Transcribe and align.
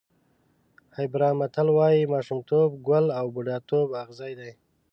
هېبرا 0.97 1.29
متل 1.39 1.67
وایي 1.77 2.01
ماشومتوب 2.13 2.69
ګل 2.87 3.05
او 3.19 3.25
بوډاتوب 3.33 3.87
اغزی 4.03 4.33
دی. 4.39 4.51